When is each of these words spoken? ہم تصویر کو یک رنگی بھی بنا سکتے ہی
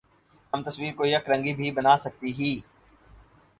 ہم 0.53 0.59
تصویر 0.63 0.93
کو 0.97 1.05
یک 1.05 1.29
رنگی 1.29 1.53
بھی 1.53 1.71
بنا 1.77 1.95
سکتے 2.03 2.27
ہی 2.37 2.51